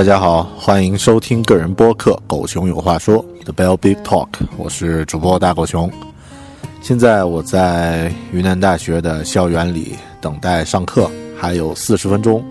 [0.00, 5.92] 大家好，欢迎收听个人播客《狗熊有话说》The Bell Big Talk，我是主播大狗熊。
[6.80, 12.42] 现在我在云南大学的校园里等待上课，还有四十分钟。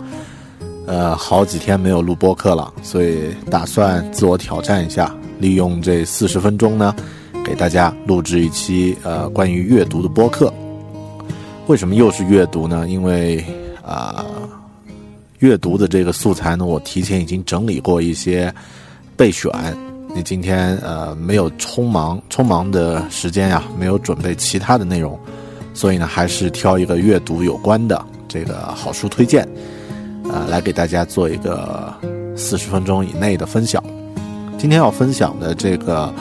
[0.85, 6.95] 呃，好几天没有录播客了，所以打算自我挑战一下，利用这四十分钟呢，
[7.43, 10.53] 给大家录制一期呃关于阅读的播客。
[11.65, 12.87] 为什么又是阅读呢？
[12.87, 13.43] 因为
[13.83, 14.23] 啊。
[15.39, 18.53] 阅读的这个素材呢，我提前已经整理过一些
[19.15, 19.51] 备选。
[20.13, 25.17] 你今天呃没有匆忙匆忙的时间呀，没有准备其他的内容，
[25.73, 29.47] 所以呢，还是挑一个阅读有关的这个好书推荐，
[30.29, 31.93] 呃，来给大家做一个
[32.35, 33.81] 四十分钟以内的分享。
[34.57, 36.13] 今天要分享的这个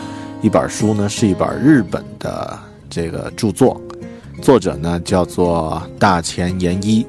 [0.42, 2.56] 一本书呢，是一本日本的
[2.90, 3.80] 这个著作，
[4.42, 7.04] 作者呢叫做大前研一。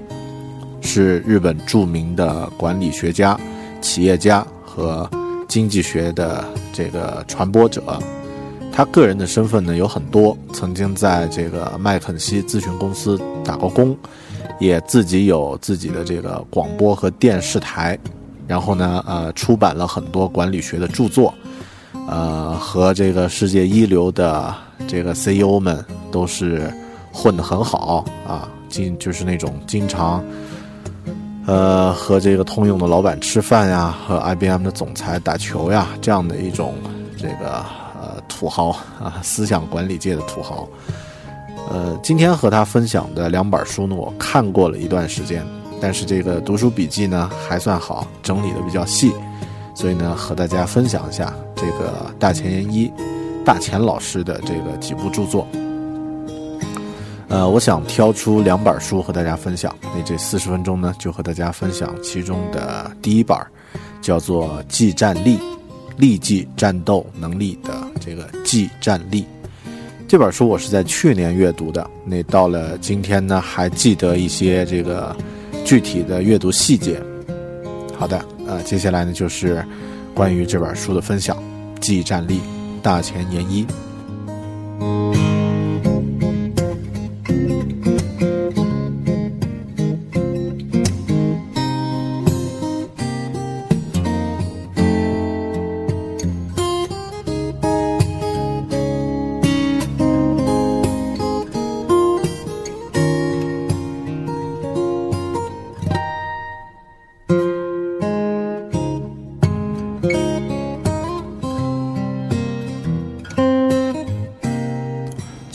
[0.82, 3.40] 是日本著名的管理学家、
[3.82, 5.10] 企业家和
[5.48, 7.82] 经济学的这个传播者。
[8.72, 13.98] 他个人的身份呢有很多，曾经在这个麦肯锡咨询公司打过工，
[14.60, 17.98] 也自己有自己的这个广播和电视台。
[18.48, 21.34] 然后呢，呃，出版了很多管理学的著作，
[22.08, 24.56] 呃，和这个世界一流的
[24.88, 26.72] 这个 CEO 们都是
[27.12, 30.24] 混得很好啊，经就是那种经常。
[31.50, 36.76] 呃，和这个通用的老板吃饭呀，和 IBM 的总裁打球呀，这样的一种
[37.18, 37.66] 这个
[38.00, 38.70] 呃土豪
[39.02, 40.68] 啊，思想管理界的土豪。
[41.72, 45.44] 呃，今天和他分享的两本书呢，我看过了一段时间，
[45.82, 49.12] 但是这个读书笔记呢还算好，整理的比较细，
[49.74, 52.94] 所以呢和大家分享一下这个大前研一
[53.44, 55.48] 大前老师的这个几部著作。
[57.30, 59.76] 呃，我想挑出两本书和大家分享。
[59.96, 63.38] 那这四十分钟呢，就和大家分享其中的第一本，
[64.02, 65.38] 叫做《技战力》，
[65.96, 69.24] 立即战斗能力的这个技战力。
[70.08, 75.16] 这本书我是在去年阅读的，那到了今天呢，还记得一些这个
[75.64, 77.00] 具体的阅读细节。
[77.96, 79.64] 好的，呃，接下来呢就是
[80.16, 81.38] 关于这本书的分享，
[81.80, 82.38] 《技战力》，
[82.82, 83.68] 大前研一。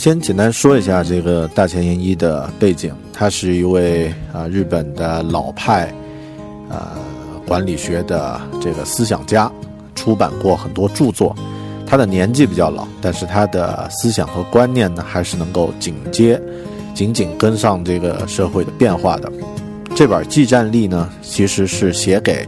[0.05, 5.91] 先简单说一下这个大前研一的背景，他是一位啊日本的老派，
[6.69, 6.79] 呃
[7.47, 9.51] 管理学的这个思想家，
[9.95, 11.35] 出版过很多著作。
[11.87, 16.39] 他的年纪比较老，但是他的思想和观念呢，还是能够紧接、
[16.93, 19.33] 紧紧跟上这个社会的变化的。
[19.97, 22.47] 这本《技战力》呢，其实是写给，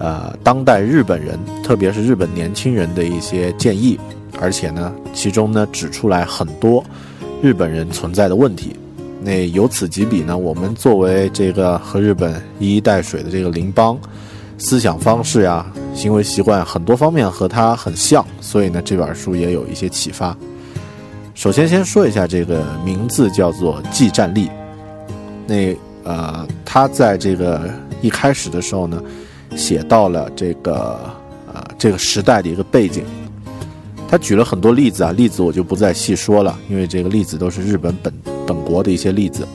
[0.00, 3.96] 呃，当代日本人，特别是日本年轻人的一些建议，
[4.40, 6.82] 而且呢，其中呢指出来很多
[7.42, 8.74] 日本人存在的问题。
[9.22, 13.98] 那由此及彼呢，我们作为这个和日本一衣带水的这个邻邦，
[14.56, 20.36] 思想方式呀、行为习惯很多方面和他很像，所以呢，这本书也有一些启发。
[21.34, 24.48] 首先，先说一下这个名字叫做《技战力》，
[25.46, 25.76] 那。
[26.02, 27.70] 呃，他在这个
[28.00, 29.00] 一开始的时候呢，
[29.54, 30.98] 写到了这个
[31.52, 33.04] 呃这个时代的一个背景。
[34.10, 38.12] 他举了很多例子啊，例子我就不再细说了，因为这个例子都是日本本
[38.44, 39.46] 本国的一些例子。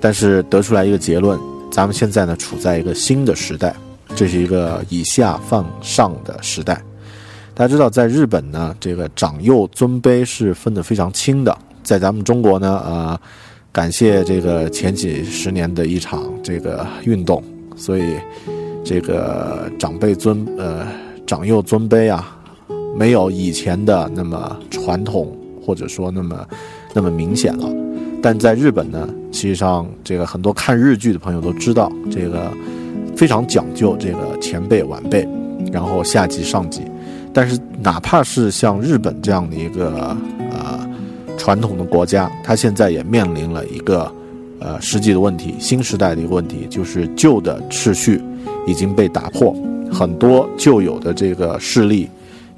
[0.00, 1.36] 但是得出来一个结论，
[1.72, 3.74] 咱们现在呢处在一个新的时代，
[4.14, 6.80] 这是一个以下犯上的时代。
[7.52, 13.20] 大家知道，在日本呢，这个长幼尊卑是分得非常清的，在咱们中国呢，呃。
[13.72, 17.40] 感谢这个前几十年的一场这个运动，
[17.76, 18.16] 所以
[18.84, 20.84] 这个长辈尊呃
[21.24, 22.36] 长幼尊卑啊，
[22.96, 26.46] 没有以前的那么传统或者说那么
[26.92, 27.68] 那么明显了。
[28.22, 32.52] 但在日本呢，实际上这个很多看日剧的朋友都知道，这个
[33.16, 35.26] 非常讲究这个前辈晚辈，
[35.72, 36.82] 然后下级上级。
[37.32, 40.16] 但是哪怕是像日本这样的一个
[40.52, 40.88] 呃。
[41.38, 44.12] 传统的国家，它现在也面临了一个，
[44.58, 48.20] 呃，实际的问题，新时代的一个问题，就是旧的秩序
[48.66, 49.56] 已经被打破，
[49.90, 52.06] 很多旧有的这个势力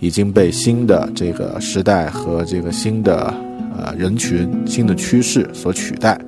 [0.02, 3.32] 已经被新的这个时代和这个新的
[3.78, 6.20] 呃人群、新的趋势所取代。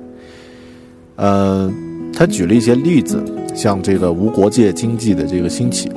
[1.17, 1.69] 呃，
[2.13, 3.21] 他举了一些例子，
[3.53, 5.91] 像这个无国界经济的这个兴起，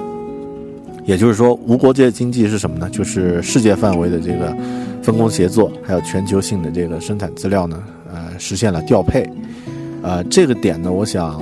[1.04, 2.90] 也就是说，无国界经济是什么呢？
[2.90, 4.54] 就是世界范围的这个。
[5.00, 7.82] 分工协作，还有全球性的这个生产资料呢，
[8.12, 9.26] 呃，实现了调配，
[10.02, 11.40] 呃，这个点呢，我想，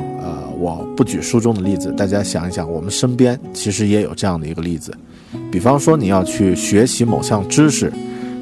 [0.59, 4.93] 我不举书中的例子，大家想一想，我们身边其实也有这样的一个例子，
[5.51, 7.93] 比方说你要去学习某项知识，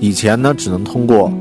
[0.01, 1.33] 以前呢只能通过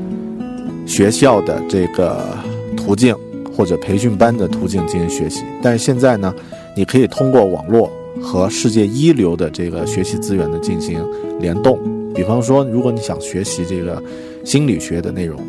[0.86, 2.36] 学校的这个
[2.76, 3.14] 途径
[3.56, 6.34] 或者培训班的途径进行学习，但是现在呢，
[6.76, 7.90] 你可以通过网络
[8.20, 11.04] 和世界一流的这个学习资源呢进行
[11.40, 11.78] 联动。
[12.14, 14.02] 比方说，如果你想学习这个
[14.44, 15.40] 心理学的内容，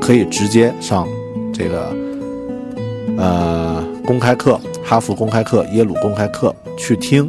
[0.00, 1.06] 可以直接上
[1.52, 1.92] 这个
[3.16, 7.28] 呃公开课，哈佛公开课、耶鲁公开课去听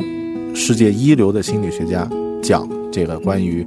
[0.55, 2.09] 世界一流的心理学家
[2.41, 3.65] 讲这个关于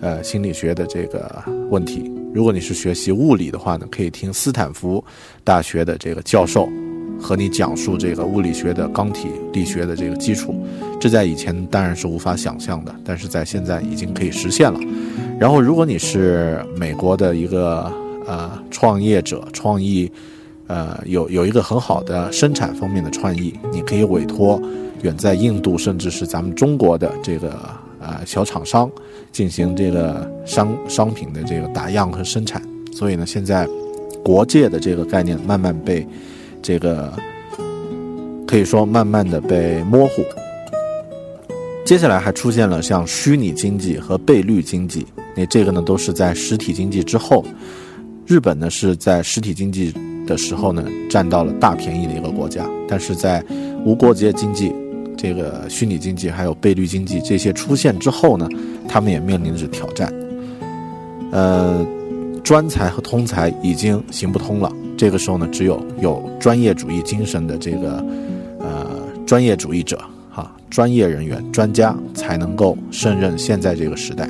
[0.00, 2.10] 呃心理学的这个问题。
[2.34, 5.02] 如果你是学习物理的话呢，可以听斯坦福
[5.44, 6.68] 大学的这个教授。
[7.20, 10.54] 和你讲述这个物理学的钢体力学的这个基础，
[11.00, 14.78] 这在以前当然是无法想象的，但是在现在已经可以实现了。
[15.36, 17.92] 然后，如果你是美国的一个
[18.24, 20.08] 呃创业者，创意
[20.68, 24.62] 呃有有一个很好的生产方面的创意，你可以委托
[25.02, 27.58] 远在印度甚至是咱们中国的这个
[27.98, 28.88] 呃小厂商
[29.32, 32.62] 进行这个商商品的这个打样和生产。
[32.92, 33.68] 所以呢，现在
[34.22, 36.06] 国界的这个概念慢慢被。
[36.60, 37.16] 这个
[38.44, 40.24] 可以说慢慢的被模糊。
[41.86, 45.06] 接下来还出现了像虚拟经济和倍率经济，
[45.36, 47.44] 那这个呢都是在实体经济之后。
[48.26, 49.94] 日本呢是在实体经济
[50.28, 53.42] 的时候呢占到了大便宜的一个国家，但是在
[53.84, 54.72] 无国界经济、
[55.16, 58.46] 这个虚拟经济还有倍率经济这些出现之后呢，
[58.86, 60.12] 他们也面临着挑战。
[61.32, 61.84] 呃，
[62.44, 64.70] 专才和通才已经行不通了。
[64.96, 68.04] 这个时候呢，只有有专业主义精神的这个，
[68.60, 68.86] 呃，
[69.26, 69.98] 专业主义者，
[70.30, 74.28] 哈，专业人员、专家才能够胜任现在这个时代。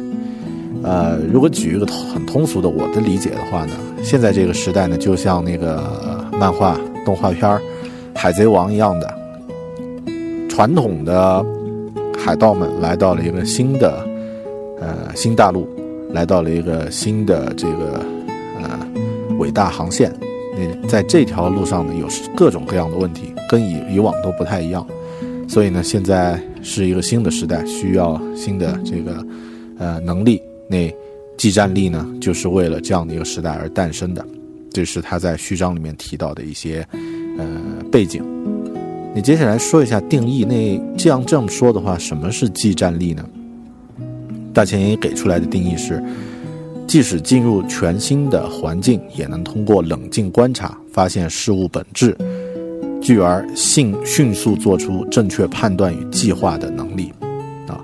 [0.82, 5.82] 呃，如果举一个很通俗的我的理解的话呢，现在这个时代呢，就像那个
[6.38, 7.50] 漫画动画片
[8.14, 9.14] 《海贼王》一样的，
[10.48, 11.44] 传统的
[12.16, 14.06] 海盗们来到了一个新的，
[14.80, 15.68] 呃，新大陆，
[16.12, 18.00] 来到了一个新的这个，
[18.62, 18.78] 呃，
[19.38, 20.14] 伟大航线。
[20.56, 22.06] 那在这条路上呢，有
[22.36, 24.86] 各种各样的问题，跟以以往都不太一样，
[25.48, 29.24] 所以呢，现在是一个新的时代，需要新的这个
[29.78, 30.40] 呃能力。
[30.68, 30.94] 那
[31.36, 34.24] 技战力呢，就是为了这样的一个时代而诞生的。
[34.70, 36.86] 这是他在序章里面提到的一些
[37.38, 37.46] 呃
[37.90, 38.22] 背景。
[39.14, 40.44] 你接下来说一下定义。
[40.44, 43.24] 那这样这么说的话，什么是技战力呢？
[44.52, 46.02] 大前研给出来的定义是。
[46.86, 52.16] 即使进入全新的环境，也能通过冷静观察发现事物本质，
[53.02, 57.12] 继而迅迅速做出正确判断与计划的能力，
[57.66, 57.78] 啊，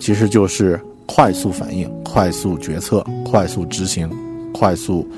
[0.00, 0.80] 其实就是
[1.10, 4.08] 快速反应、快速决策、快速执行、
[4.52, 5.08] 快速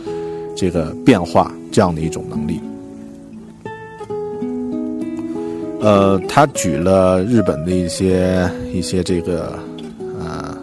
[0.57, 2.61] 这个变化这样的一种能力。
[5.81, 9.59] 呃，他举了日本的一些一些这个
[10.21, 10.57] 呃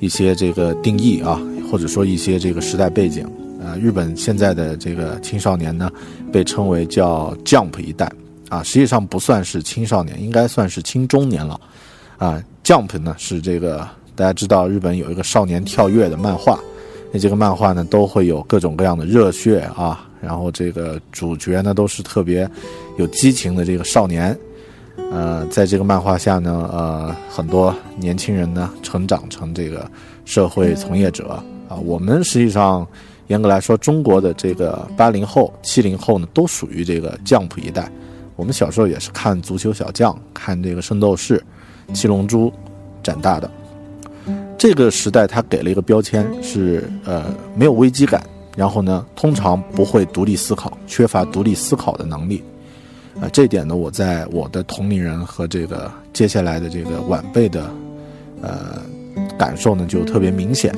[0.00, 3.28] 一些这个定义啊，或者说一些这个时代背景。
[3.60, 5.90] 呃，日本现在的这个青少年呢，
[6.32, 8.10] 被称为叫 Jump 一代
[8.48, 11.60] 啊，实际上不算是青少年，应该算是青中年了。
[12.18, 16.58] 啊，Jump 呢是这个大家知道，日本有一个少年跳跃的漫画，
[17.10, 20.06] 那这个漫画呢都会有各种各样的热血啊。
[20.20, 22.48] 然后这个主角呢都是特别
[22.96, 24.38] 有激情的这个少年，
[25.10, 29.90] 呃，在这个漫画下呢，呃，很多年轻人呢成长成这个
[30.24, 31.76] 社会从业者啊。
[31.84, 32.86] 我们实际上
[33.26, 37.90] 严格来说，中国的这个八零后、七零后呢，都属于这个将普一代。
[38.36, 41.42] 我们小时候也是看足球小将、看这个圣斗士、
[41.92, 42.52] 七龙珠
[43.02, 43.50] 长大的。
[44.62, 48.22] 这个时代他给了一个标签是呃没有危机感。
[48.56, 52.40] 然后呢，通常不会独立思考，缺乏独立思考的能力，
[53.20, 57.68] 啊，这点呢，我在我的同龄人和这个接下来的这个晚辈的，
[58.40, 58.82] 呃，
[59.36, 60.72] 感受呢就特别明显，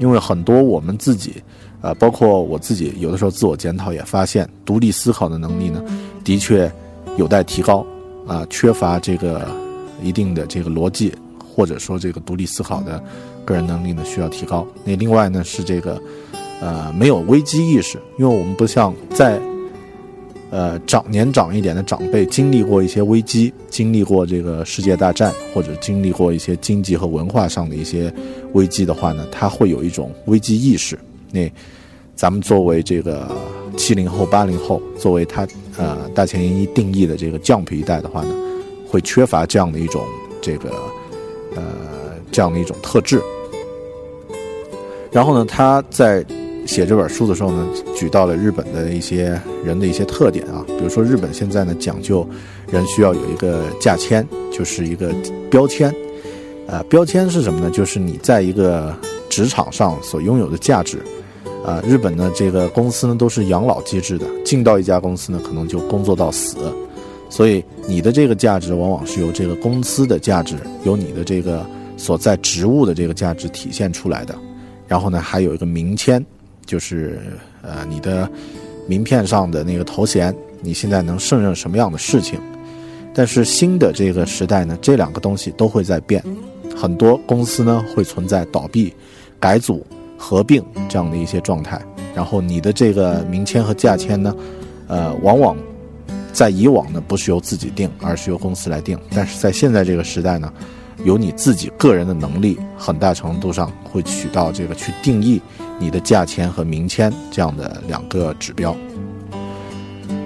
[0.00, 1.34] 因为很多我们自己，
[1.80, 5.84] 呃，包括我自己，有的时候自我检讨也发现，独立思考的能力呢，
[6.24, 6.68] 的确
[7.18, 7.86] 有待提高，
[8.26, 9.46] 啊，缺乏这个
[10.02, 11.12] 一定的这个逻辑，
[11.58, 13.02] 或者说这个独立思考的
[13.44, 14.64] 个人能力呢需要提高。
[14.84, 16.00] 那另外呢是这个。
[16.60, 19.40] 呃，没有危机意识，因为我们不像在，
[20.50, 28.12] 呃，长年长一点的长辈经历过一些危机，经历过这个世界大战，或者经历过一些经济和文化上的一些
[28.54, 30.98] 危机的话呢，他会有一种危机意识。
[31.30, 31.48] 那
[32.16, 33.30] 咱们作为这个
[33.76, 35.46] 七零后、八零后，作为他
[35.76, 38.34] 呃大前研一定义的这个降皮一代的话呢，
[38.88, 40.04] 会缺乏这样的一种
[40.42, 40.72] 这个
[42.30, 43.20] 这样的一种特质。
[45.10, 46.24] 然后呢，他在。
[46.66, 47.66] 写这本书的时候呢，
[47.96, 52.28] 举到了日本的一些人的一些特点啊，比如说日本现在呢讲究
[52.70, 55.10] 人需要有一个价签，就是一个
[55.50, 55.90] 标签，
[56.66, 57.70] 呃，标签是什么呢？
[57.70, 58.94] 就是你在一个
[59.30, 60.98] 职场上所拥有的价值，
[61.64, 66.58] 啊，日本呢这个公司呢都是养老机制的，进到一家公司呢可能就工作到死，
[67.30, 70.54] 所以你的这个价值往往是由这个公司的价值，
[70.84, 71.64] 由你的这个
[71.98, 74.34] 所在职务的这个价值体现出来的，
[74.86, 76.24] 然后呢还有一个名签。
[76.64, 77.18] 就是
[77.62, 78.30] 呃，你的
[78.86, 82.38] 名片上的那个头衔，你现在能胜任什么样的事情？
[83.14, 86.22] 但是新的这个时代呢，这两个东西都会在变，
[86.76, 88.92] 很多公司呢会存在倒闭、
[89.40, 89.82] 改组、
[90.18, 91.80] 合并这样的一些状态。
[92.14, 94.36] 然后你的这个名签和价签呢，
[94.88, 95.56] 呃，往往
[96.34, 98.98] 在以往呢不是由自己定，而是由公司来定。
[99.14, 100.52] 但是在现在这个时代呢。
[101.04, 105.40] 由你自己个人的能力，很大程度上会取到这个去定义
[105.78, 108.76] 你的价签和名签这样的两个指标。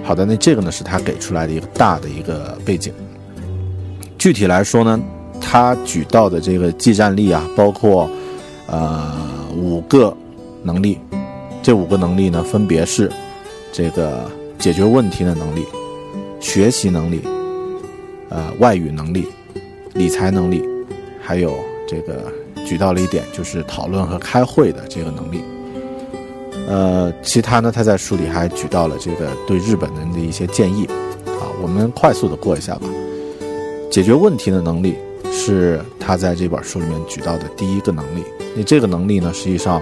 [0.03, 2.93] 好的，那这个呢是他给出来的一个大的一个背景。
[4.17, 4.99] 具体来说呢，
[5.39, 8.09] 他举到的这个技战力啊，包括
[8.67, 9.13] 呃
[9.55, 10.15] 五个
[10.63, 10.97] 能力，
[11.61, 13.11] 这五个能力呢分别是
[13.71, 15.63] 这个解决问题的能力、
[16.39, 17.21] 学习能力、
[18.29, 19.27] 呃外语能力。
[19.93, 20.63] 理财能力，
[21.21, 21.55] 还有
[21.87, 22.31] 这个
[22.65, 25.41] 举到了一点，就是讨论和开会的这个能力。
[26.67, 30.85] 呃，其他呢，他在书里还举到了这个对日本人的一些建议。
[31.25, 32.87] 啊，我们快速的过一下吧。
[33.91, 34.95] 解决问题的能力
[35.31, 38.23] 是他在这本书里面举到的第一个能力。
[38.55, 39.79] 那这个能力呢，实际上，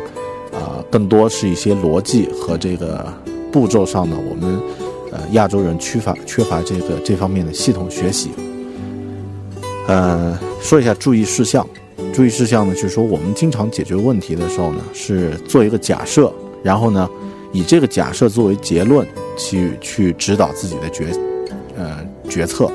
[0.52, 3.06] 呃，更多是一些逻辑和这个
[3.52, 4.60] 步骤上呢，我们
[5.12, 8.32] 呃亚洲人缺乏缺乏这个这方面的系统学习。
[9.92, 11.68] 呃，说一下注意事项。
[12.14, 16.34] 注意事项呢，就是说我们经常解决问题的时候呢，是做一个假设，
[16.64, 17.10] 然后呢，
[17.52, 19.06] 以这个假设作为结论
[19.38, 21.12] 去去指导自己的决
[21.76, 22.68] 呃决策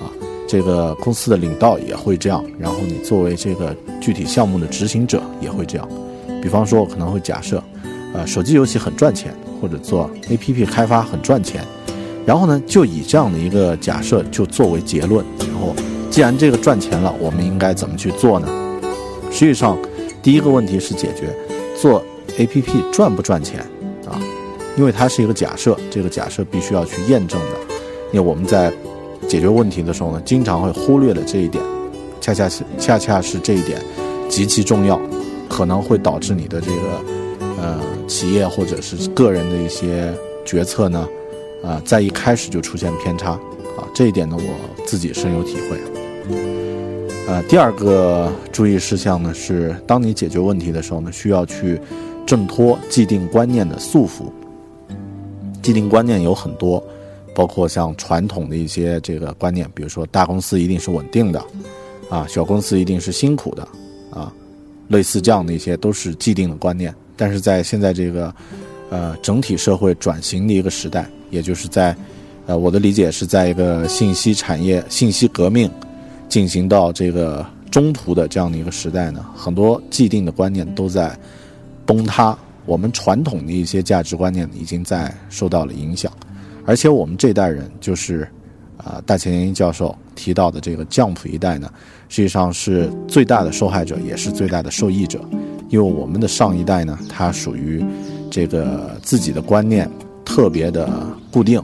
[0.00, 0.08] 啊。
[0.48, 5.86] 这个公司的领导也会这样，然后你作为这个具体项目的执行者也会这样。
[6.40, 7.62] 比方说，我可能会假设，
[8.14, 11.62] 呃，手机游戏很赚钱，或者做 APP 开发很赚钱，
[12.24, 15.74] 然后呢，就以这样的一个假设就作为结论，然后。
[16.14, 18.46] 既然这个赚钱了，我们应该怎么去做呢？
[19.32, 19.76] 实际上，
[20.22, 21.36] 第一个问题是解决
[21.76, 22.00] 做
[22.38, 23.58] APP 赚不赚钱
[24.06, 24.14] 啊？
[24.76, 27.74] 因为它是一个假设，这个假设必须要去验证的。
[28.12, 28.72] 因为我们在
[29.26, 31.64] 解决问题的时候呢，经常会忽略了这一点，
[32.20, 33.82] 恰恰是恰恰是这一点
[34.28, 35.00] 极其重要，
[35.48, 37.04] 可能会导致你的这个
[37.60, 41.08] 呃企业或者是个人的一些决策呢，
[41.64, 43.82] 啊，在一开始就出现偏差啊。
[43.92, 45.76] 这一点呢，我自己深有体会。
[47.26, 51.80] 呃，第二个注意事项呢是，当你解决问题的时候呢，需要去
[52.26, 54.30] 挣脱既定观念的束缚。
[55.62, 56.82] 既定观念有很多，
[57.34, 61.42] 包括像传统的一些这个观念，比如说大公司一定是稳定的，
[62.10, 63.66] 啊，小公司一定是辛苦的，
[64.10, 64.30] 啊，
[64.88, 66.94] 类似这样的一些都是既定的观念。
[67.16, 68.34] 但是在现在这个
[68.90, 71.96] 呃整体社会转型的一个时代，也就是在
[72.44, 75.70] 呃我的理解是在一个信息产业、信息革命
[76.28, 81.16] 进行到这个中途的这样的一个时代呢，很多既定的观念都在
[81.84, 82.36] 崩塌。
[82.66, 86.10] 我们传统的一些价值观念已经在受到了影响，
[86.64, 88.26] 而且我们这代人就是，
[88.78, 91.70] 啊，大前研一教授提到的这个降普一代呢，
[92.08, 95.20] 实际上是最大的受害者，也是最大的受益者，
[95.68, 97.84] 因为我们的上一代呢，它属于
[98.30, 99.86] 这个自己的观念
[100.24, 100.88] 特别的
[101.30, 101.62] 固定，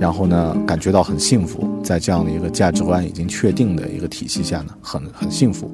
[0.00, 5.70] 然后呢，感觉到很幸福，在这样的一个价值观已经确定的一个体系下呢，很很幸福。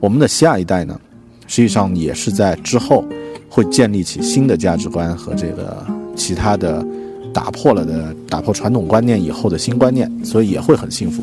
[0.00, 1.00] 我们的下一代呢，
[1.46, 3.04] 实际上也是在之后。
[3.54, 6.82] 会建立起新的价值观和这个其他的
[7.34, 11.22] 打破了的打破传统观念以后的新观念，所以也会很幸福。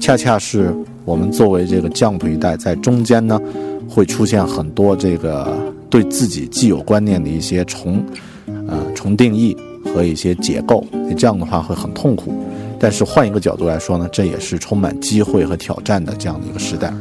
[0.00, 0.72] 恰恰是
[1.04, 3.40] 我们作为这个降普一代，在中间呢，
[3.88, 5.52] 会出现很多这个
[5.90, 8.00] 对自己既有观念的一些重
[8.68, 9.56] 呃重定义
[9.94, 10.84] 和一些解构，
[11.16, 12.34] 这样的话会很痛苦。
[12.80, 16.92] 但是换一个角度来说呢，这也是充满机会和挑战的这样的一个时代。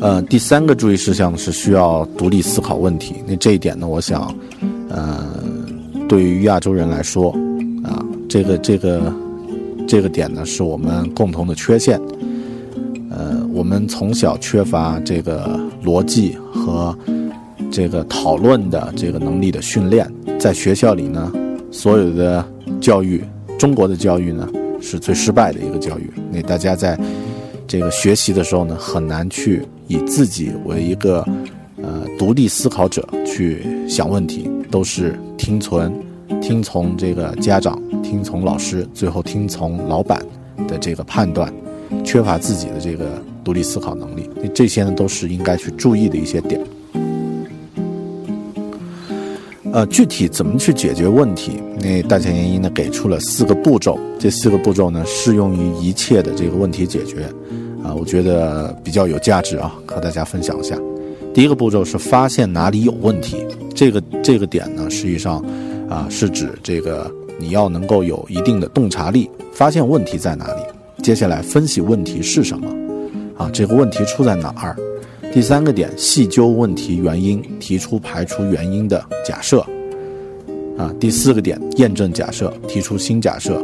[0.00, 3.16] 呃，第三个注意事项是需要独立思考问题。
[3.26, 4.34] 那这一点呢，我想，
[4.88, 5.26] 呃，
[6.08, 7.30] 对于亚洲人来说，
[7.82, 9.12] 啊，这个这个
[9.88, 12.00] 这个点呢，是我们共同的缺陷。
[13.10, 16.96] 呃，我们从小缺乏这个逻辑和
[17.74, 21.32] 这个讨论的这个能力的训练，在学校里呢，
[21.72, 22.46] 所有的
[22.80, 23.20] 教育，
[23.58, 24.48] 中国的教育呢，
[24.80, 26.08] 是最失败的一个教育。
[26.30, 26.96] 那大家在
[27.66, 29.66] 这个学习的时候呢，很难去。
[29.88, 31.26] 以自己为一个
[31.82, 35.92] 呃独立思考者去想问题，都是听从
[36.40, 40.24] 听从这个家长，听从老师，最后听从老板
[40.68, 41.52] 的这个判断，
[42.04, 44.30] 缺乏自己的这个独立思考能力。
[44.36, 46.58] 那这些呢都是应该去注意的一些点。
[49.74, 51.60] 呃，具体怎么去解决问题？
[51.80, 57.24] 那大前研一呢给出了四个步骤，这四个步骤呢适用于一切的这个问题解决。
[57.82, 60.78] 啊，我觉得比较有价值啊，和大家分享一下。
[61.34, 65.44] 第一个步骤是发现哪里有问题，这个这个点呢，实际上
[65.90, 70.62] 啊是指这个你要能够有一定的洞察力，发现问题在哪里。
[71.02, 72.68] 接下来分析问题是什么，
[73.36, 74.76] 啊，这个问题出在哪儿。
[75.34, 79.58] 第三个点，细究问题原因，提出排除原因的假设。
[80.78, 83.60] 啊，第四个点，验证假设，提出新假设。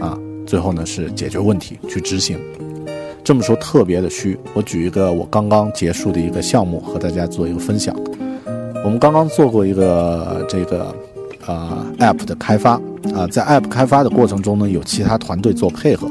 [0.00, 2.36] 啊，最后呢是解决问题，去执行。
[3.22, 7.94] 这么说特别的虚，我举一个我刚刚结束的一个项目和大家做一个分享。
[8.84, 10.92] 我们刚刚做过一个这个
[11.46, 12.72] 呃 App 的开发
[13.14, 16.10] 啊，在 App 开发的过程中呢，有其他团队做配合。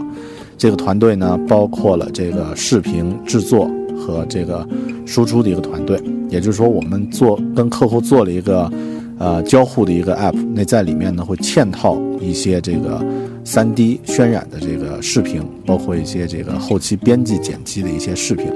[0.58, 3.70] 这个团队呢，包括了这个视频制作
[4.06, 4.68] 和这个
[5.06, 6.00] 输出的一个团队。
[6.30, 8.72] 也就是说，我们做跟客户做了一个
[9.18, 13.04] 呃交互的一个 App，那在里面呢会嵌套一些这个。
[13.48, 18.52] 三 D 渲染的这个视频，包括一些这个后期编辑剪辑的一些视频。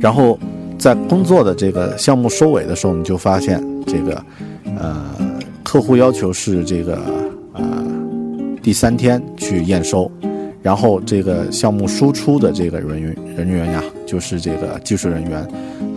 [0.00, 0.38] 然后
[0.78, 4.24] 在工作的这个项目收尾的时候，你就发现这个
[4.78, 5.04] 呃
[5.62, 6.98] 客户要求是这个
[7.52, 7.84] 呃
[8.62, 10.10] 第三天去验收，
[10.62, 15.46] 然后这个项目输出的这个人员人员呀，就是这个技术人员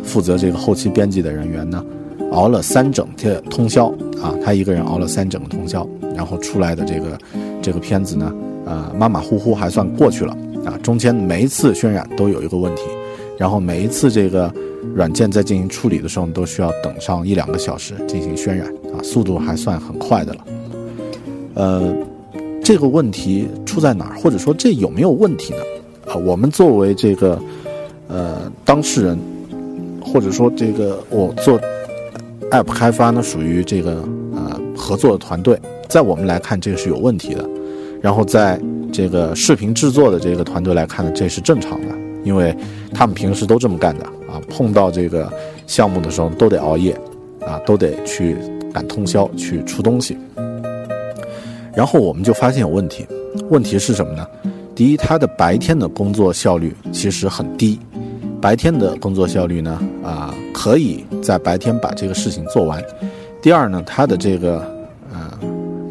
[0.04, 1.84] 负责这个后期编辑的人员呢，
[2.32, 3.88] 熬了三整天通宵
[4.22, 7.18] 啊，他一个人熬了三整个通宵，然后出来的这个。
[7.64, 10.78] 这个片子呢，呃，马马虎虎还算过去了啊。
[10.84, 12.82] 中间每一次渲染都有一个问题，
[13.38, 14.54] 然后每一次这个
[14.94, 20.46] 软件在进行处理的时候，都需要等上一两个小时进行渲染啊，速度还算很快的了。
[21.54, 21.96] 呃，
[22.64, 24.18] 这个问题出在哪儿？
[24.18, 25.60] 或者说这有没有问题呢？
[26.08, 27.38] 啊，我们作为这个
[28.08, 29.20] 呃当事人，
[30.02, 31.60] 或者说这个我做
[32.52, 35.60] App 开发呢，属于这个呃合作的团队。
[35.90, 37.44] 在我们来看，这个是有问题的；
[38.02, 38.58] 然后在
[38.94, 41.88] 这个视频制作的这个团队来看呢，这是正常的，
[42.24, 42.56] 因为
[42.94, 44.40] 他们平时都这么干的啊。
[44.50, 45.32] 碰到这个
[45.68, 46.98] 项目的时候，都得熬夜，
[47.42, 48.38] 啊，都得去
[48.74, 50.18] 赶通宵去出东西。
[51.76, 53.06] 然后我们就发现有问题，
[53.50, 54.28] 问题是什么呢？
[54.76, 57.80] 第一，他的白天的工作效率其实很低，
[58.42, 62.84] 白天的工作效率呢，啊，可以在白天把这个事情做完。
[63.42, 64.58] 第二呢，他的这个。
[65.12, 65.32] 呃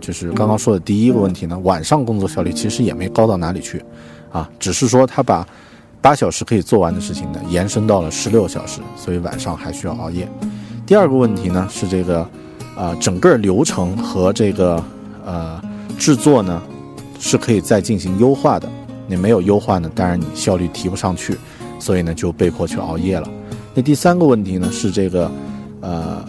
[0.00, 3.80] 就是刚刚说的第一个问题呢，晚上工作效率其实也没高到哪里去，
[4.32, 5.46] 啊，只是说他把
[6.00, 10.28] 八小时可以做完的事情呢，延伸到了十六小时，所以晚上还需要熬夜。
[10.84, 12.28] 第二个问题呢是这个，
[12.76, 14.82] 呃，整个流程和这个
[15.24, 15.62] 呃
[16.02, 16.60] 制作呢
[17.20, 18.68] 是可以再进行优化的。
[19.06, 21.36] 你没有优化呢，当然你效率提不上去，
[21.78, 23.30] 所以呢就被迫去熬夜了。
[23.72, 25.30] 那第三个问题呢是这个，
[25.80, 26.24] 呃，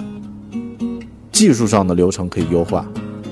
[1.32, 2.86] 技术上的流程可以优化。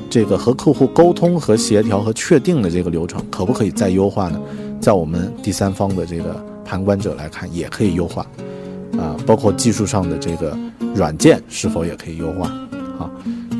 [0.09, 4.41] 这个和客户沟通和协调和确定的这个流程，可不可以再优化呢？
[4.79, 8.25] 在我们第三方的这个旁观者来看，也可以优化，
[8.97, 10.57] 啊，包括技术上的这个
[10.95, 12.51] 软件是否也可以优化，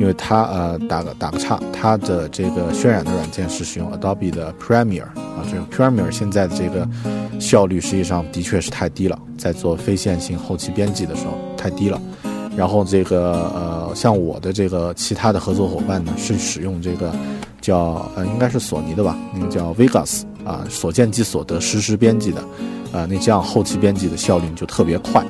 [0.02, 6.88] 因为它呃打个打个岔，它的这个渲染的软件是使用 Adobe 的 Premiere 啊，这个 Premiere 现在的这个
[7.38, 12.02] 效率实际上的确是太低了，在做非线性后期编辑的时候太低了。
[12.56, 17.14] 然后这个呃，像我的这个其他的合作伙伴呢，是使用这个
[17.60, 22.40] 叫呃，应该是索尼的吧，那个叫 Vegas 啊，所见即所得实时编辑的，
[22.92, 25.24] 啊，那这样后期编辑的效率就特别快。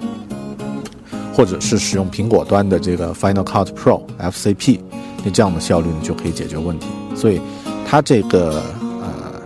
[1.33, 4.81] 或者是使用苹果端的这个 Final Cut Pro FCP，
[5.25, 6.87] 那这样的效率呢就可以解决问题。
[7.15, 7.41] 所以
[7.87, 8.63] 它这个
[9.01, 9.41] 呃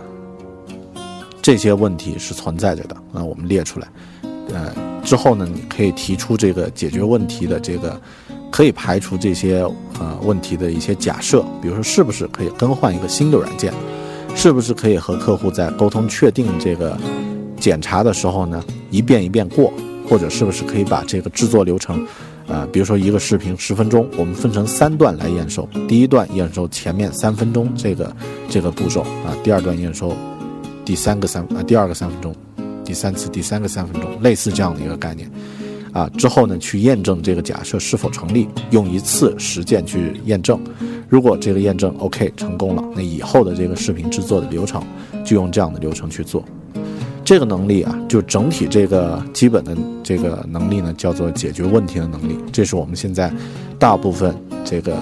[1.41, 3.87] 这些问题是存在着的那，我们列出来，
[4.53, 4.73] 呃。
[5.03, 7.97] 之后呢，你可以提出这个解决问题的这个，
[8.51, 9.61] 可以排除这些
[10.01, 13.71] 呃问题的一些假设，比如说是不是可以更换一个新的软件，
[14.35, 16.97] 是不是可以和客户在沟通确定这个
[17.57, 19.71] 检查的时候呢，一遍一遍过，
[20.07, 22.05] 或者是不是可以把这个制作流程，
[22.47, 28.15] 呃，比如说一个视频十分钟，我们分成三段来验收，第一段验收前面三分钟这个
[28.49, 30.15] 这个步骤啊，第二段验收
[30.85, 32.33] 第三个三啊第二个三分钟。
[32.85, 35.29] 第三次、第三个三分钟，类似这样的一个概念，
[35.91, 40.57] 啊，之后呢，去验证这个假设是否成立，用一次实践去验证。
[41.09, 44.81] 如果这个验证 OK 成功了，那以后的这个视频制作的流程
[45.25, 46.41] 就用这样的流程去做。
[47.27, 52.39] 这个能力啊，就整体这个基本的这个能力呢，叫做解决问题的能力。
[52.53, 53.29] 这是我们现在
[53.77, 54.95] 大部分这个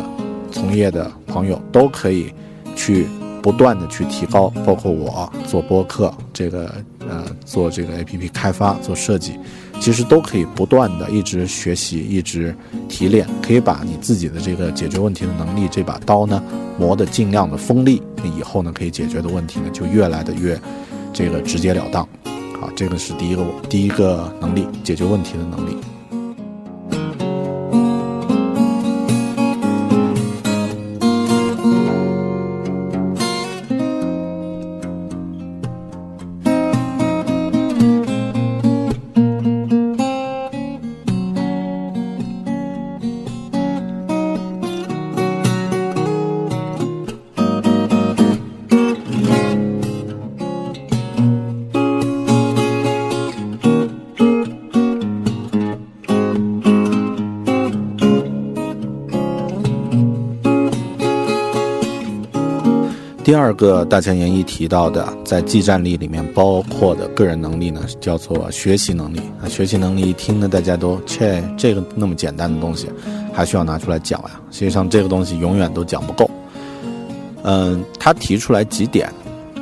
[0.51, 2.33] 从业的朋友都可以
[2.75, 3.05] 去。
[3.43, 6.73] 不断的去提高，包括我做播客，这个
[7.07, 9.33] 呃做这个 A P P 开发、做设计，
[9.79, 12.55] 其实都可以不断的一直学习、一直
[12.89, 16.41] 提炼，可以把你自己的这个解决问题的能力这把刀呢
[16.79, 18.01] 磨得尽量的锋利，
[18.35, 20.59] 以后呢可以解决的问题呢就越来的越
[21.15, 22.05] 这个直截了当。
[22.59, 25.77] 好，这个是第一个第一个能力，解决问题的能力。
[63.45, 69.19] 二个大前研一提到的，在技战力里面包括的个人能力呢，叫做学习能力。
[69.39, 72.89] 啊，学习能力一听呢，大家都切，这个那么简单的东西，
[73.31, 74.31] 还需要拿出来讲呀？
[74.49, 76.27] 实际上，这个东西永远都讲不够。
[77.43, 79.13] 嗯，他提出来几点，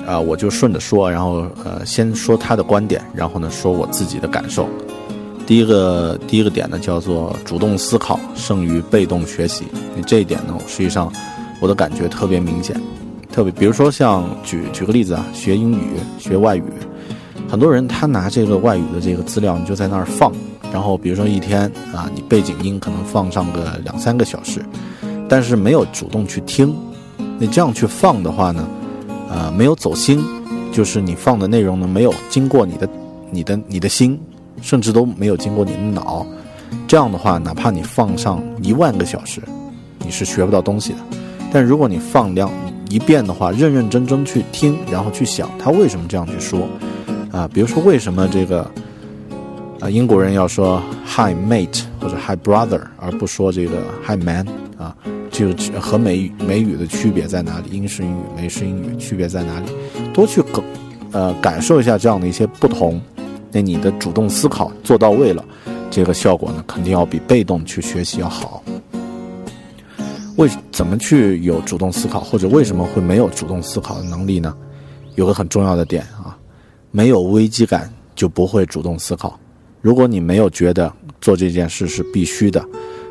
[0.07, 4.65] 啊，我就顺着说，然后呃，先说他的观点，然后呢，说我自己的感受。
[5.45, 9.65] 第一个第一个点呢，叫做主动思考胜于被动学习。
[10.07, 11.11] 这一点呢，实际上
[11.59, 12.79] 我的感觉特别明显。
[13.33, 16.63] 特别，比如说像举举个例子啊，学英语、学外语，
[17.49, 20.31] 很多人他拿这个外语的这个资料，你就在那儿放，
[20.71, 21.61] 然后比如说一天
[21.95, 24.63] 啊，你背景音可能放上个两三个小时，
[25.27, 26.75] 但是没有主动去听，
[27.39, 28.67] 你这样去放的话呢，
[29.31, 30.23] 呃，没有走心，
[30.71, 32.87] 就是你放的内容呢没有经过你的、
[33.31, 34.15] 你的、你的心，
[34.61, 36.23] 甚至都没有经过你的脑，
[36.87, 39.41] 这样的话，哪怕你放上一万个小时，
[40.05, 40.99] 你是学不到东西的。
[41.51, 42.51] 但如果你放量。
[42.93, 46.67] 一遍的话，认认真真去听，然后去想他为什么这样去说，
[47.31, 48.69] 啊，比如说为什么这个，
[49.79, 54.45] 啊，英国人要说 Hi mate 或者 Hi brother，而不说这个 Hi man，
[54.77, 54.95] 啊，
[55.31, 55.47] 就
[55.81, 57.71] 和美美语的区别在哪里？
[57.71, 59.65] 英式英语、美式英语区别在哪里？
[60.13, 60.63] 多去感，
[61.13, 63.01] 呃，感受一下这样的一些不同，
[63.51, 65.43] 那你的主动思考做到位了，
[65.89, 68.62] 这个效果呢，肯定要比被动去学习要好。
[70.37, 74.55] 为怎么去有主动思考，或者为什么会没有主动思考的能力呢？
[75.15, 76.37] 有个很重要的点啊，
[76.91, 79.39] 没有危机感就不会主动思考。
[79.81, 80.91] 如果你没有觉得
[81.21, 82.65] 做这件事是必须的，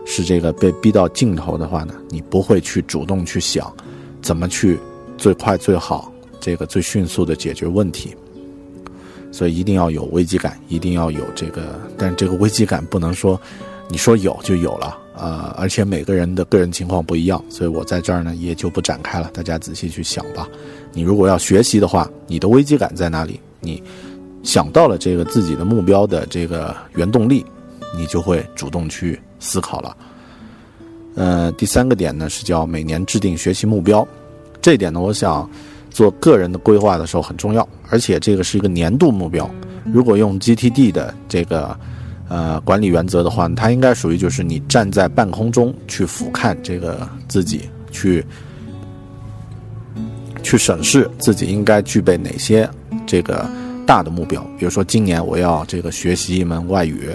[0.04, 3.72] 是这个被逼到尽头的话呢，你不会去主动去想
[4.20, 4.78] 怎么去
[5.16, 8.16] 最快最好，这个最迅速的解决问题。
[9.30, 13.40] 所以一定要有危机感，一定要有这个，但这个危机感不能说
[13.88, 20.48] 你说有就有了呃，而且每个人的个人情况不一样，所以我在这儿呢也就不展开了，大家仔细去想吧。
[20.92, 23.40] 你如果要学习的话，你的危机感在哪里？
[23.60, 23.82] 你
[24.42, 27.44] 想到了这个自己的目标的这个原动力，
[27.96, 29.96] 你就会主动去思考了。
[31.14, 34.06] 呃，第三个点呢是叫每年制定学习目标，
[34.60, 35.48] 这一点呢，我想
[35.90, 39.48] 做个人的规划的时候很重要，而且这个是一个年度目标。
[39.84, 41.78] 如果用 GTD 的这个
[42.32, 48.24] 呃管理原则的话，它应该属于就是你站在半空中去俯瞰这个自己，去
[50.42, 52.66] 去审视自己应该具备哪些
[53.06, 53.46] 这个
[53.86, 54.40] 大的目标。
[54.58, 57.10] 比如说今年我要这个学习一门外语。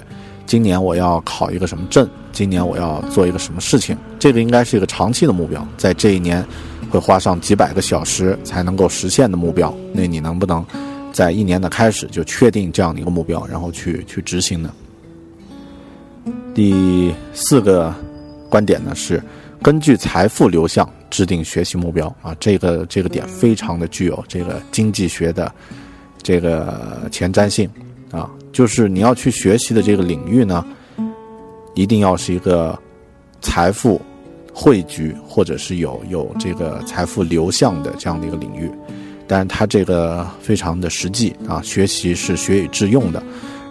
[0.45, 2.09] 今年我要考一个什么证？
[2.31, 3.97] 今年我要做一个什么事情？
[4.17, 6.41] 这个应该是一个长期的目标，在这一年
[6.89, 9.75] 会花上几百个小时才能够实现的目标。
[9.91, 10.65] 那你能不能
[11.11, 14.71] 在一年的开始就确定这样的一个目标，然后去去执行呢？
[16.53, 17.93] 第四个
[18.49, 19.21] 观点呢是
[19.61, 25.51] 根据财富流向制定学习目标啊，这个这个点非常的具有这个经济学的
[26.21, 27.69] 这个前瞻性
[28.11, 28.29] 啊。
[28.51, 30.65] 就是你要去学习的这个领域呢，
[31.75, 32.77] 一定要是一个
[33.41, 34.01] 财富
[34.53, 38.71] 汇聚或者是有有这个财富流向的这样的一个领域。
[39.27, 43.21] 但是它这个非常的实际啊，学习是学以致用的。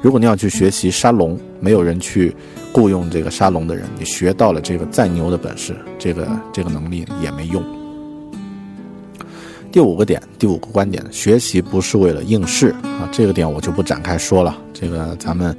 [0.06, 2.32] 如果你要去学习沙龙，没有人去
[2.72, 7.60] 雇佣这个沙龙的人，你学到了这个再牛的本事，这个这个能力也没用。
[9.72, 14.56] 第五个点，第五个观点，学习不是为了应试啊，这个点我就不展开说了。
[14.72, 15.56] 这个咱们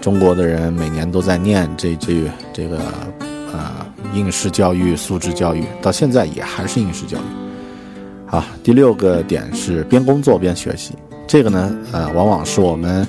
[0.00, 2.78] 中国的人每年都在念这句这个
[3.52, 7.22] 呃应试教育、素质教育，到现在也还是应试教育。
[8.24, 10.94] 好，第六个点是边工作边学习，
[11.26, 13.06] 这个呢呃往往是我们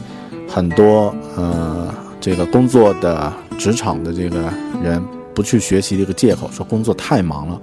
[0.53, 4.51] 很多呃这个工作的职场的这个
[4.83, 5.01] 人
[5.33, 7.61] 不去学习的一个借口，说工作太忙了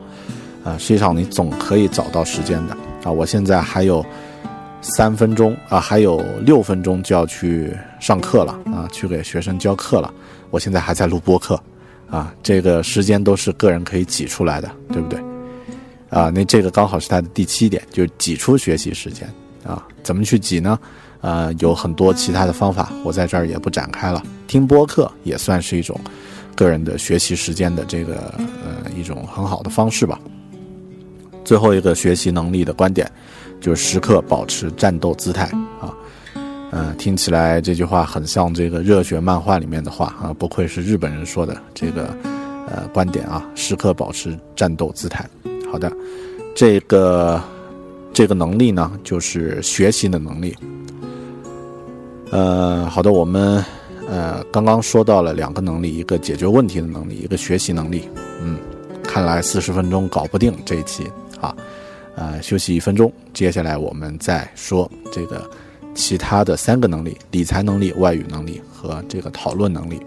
[0.65, 2.75] 啊，实际上你总可以找到时间的。
[3.05, 4.03] 啊，我现在还有
[4.81, 10.11] 三分钟啊，还有六分钟就要去上课了啊，去给学生教课了。
[10.49, 11.61] 我现在还在录播课，
[12.09, 15.21] 啊，这个时间都是个人可以挤出来的，对不对？
[16.09, 19.29] 啊，那这个刚好是他的第七点，就是挤出学习时间
[19.63, 19.87] 啊。
[20.03, 20.79] 怎么去挤呢？
[21.21, 24.23] 呃，有很多其他的方法，我在这儿也不展开了。
[24.47, 26.01] 听播客也算是一种
[26.55, 28.33] 个人的学习时间的这个
[28.65, 30.19] 呃一种很好的方式吧。
[31.45, 33.11] 最后一个学习能力的观点，
[33.61, 35.45] 就是时刻保持战斗姿态
[35.81, 35.95] 啊，
[36.71, 42.15] 嗯，听起来这句话很像这个热血漫画里面的话啊，不愧是日本人说的这个
[42.69, 45.29] 呃观点啊，时刻保持战斗姿态。
[45.73, 45.91] 好的，
[46.55, 47.43] 这个
[48.13, 50.57] 这个能力呢，就是学习的能力。
[52.31, 53.65] 呃，好的，我们
[54.09, 58.09] 呃刚刚说到了两个能力，一个解决问题的能力，一个学习能力。
[58.43, 58.59] 嗯，
[59.03, 61.11] 看来四十分钟搞不定这一期。
[61.41, 61.55] 啊，
[62.17, 65.49] 呃，休息一分钟，接下来我们再说这个
[65.95, 70.01] 其他的三个能力：理财能力、外语能力和这个讨论能力。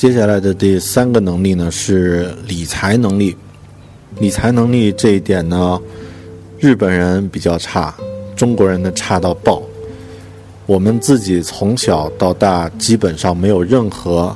[0.00, 3.36] 接下来的第三个能力呢是理财能力。
[4.18, 5.78] 理财能力这一点呢，
[6.58, 7.94] 日本人比较差，
[8.34, 9.62] 中国人的差到爆。
[10.64, 14.34] 我们自己从小到大基本上没有任何，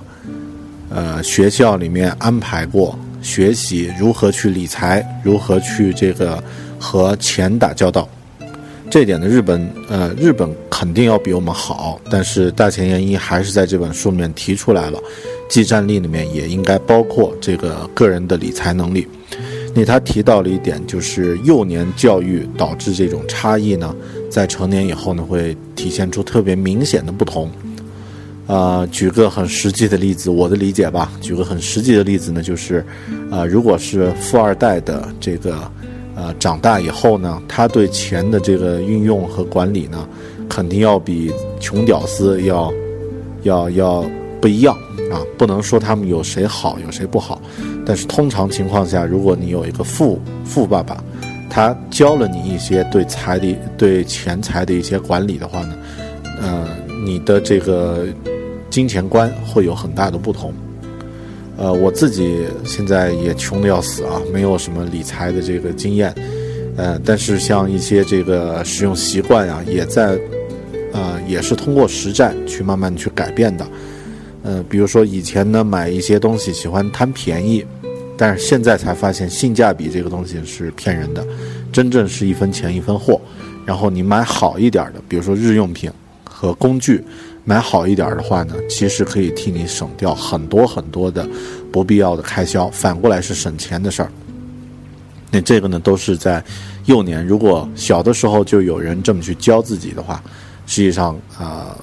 [0.90, 6.44] 呃，学校里面安排过学习如何去理财，如何去这个
[6.79, 8.07] 和钱打交道。
[8.90, 15.00] 这点呢，日本呃，日本肯定要比我们好，但是大前研一还是在这本书里面提出来了。
[15.48, 19.07] 技战力里面也应该包括这个个人的理财能力。
[19.74, 23.94] 那他提到了一点，就是幼年教育导致这种差异呢，
[24.30, 27.50] 在成年以后呢，会体现出特别明显的不同。
[28.46, 32.85] 啊，举个很实际的例子，我的理解吧，举个很实际的例子呢，就是，
[33.30, 35.57] 啊，如果是富二代的这个，
[36.14, 40.07] 呃，长大以后呢，他对钱的这个运用和管理呢，
[40.46, 42.70] 肯定要比穷屌丝要，
[43.44, 44.04] 要要
[44.42, 44.76] 不一样。
[45.12, 47.40] 啊，不能说他们有谁好有谁不好，
[47.87, 51.03] 但是通常情况下，如果你有一个富富爸爸，
[51.49, 55.77] 他教了你一些对财的、对钱财的一些管理的话呢，
[56.40, 56.69] 呃，
[57.05, 58.07] 你的这个
[58.71, 60.53] 金钱观会有很大的不同。
[61.57, 66.12] 呃，我自己现在也穷的要死啊，没有什么理财的这个经验，
[66.77, 70.19] 呃，但是像一些这个使用习惯啊，也在，
[70.93, 73.64] 呃，也是通过实战去慢慢去改变的。
[74.44, 77.66] 呃，比如说以前呢，买一些东西喜欢贪便宜，
[78.16, 81.26] 但是现在才发现性价比这个东西是骗人的，
[81.72, 83.20] 真正是一分钱一分货。
[83.66, 85.90] 然后你买好一点的，比如说日用品
[86.22, 87.02] 和工具。
[87.46, 91.28] 买好一点的话呢，其实可以替你省掉很多很多的
[91.70, 94.11] 不必要的开销，反过来是省钱的事儿。
[95.30, 96.42] 那这个呢，都是在
[96.87, 100.24] 幼年，如果小的时候就有人这么去教自己的话，
[100.66, 101.76] 实际上啊，